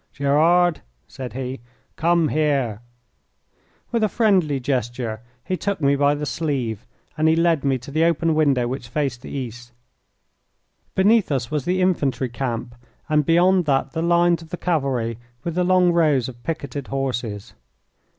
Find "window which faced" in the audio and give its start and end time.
8.33-9.21